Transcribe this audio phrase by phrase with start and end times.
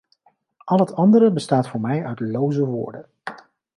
[0.63, 3.05] Al het andere bestaat voor mij uit loze woorden.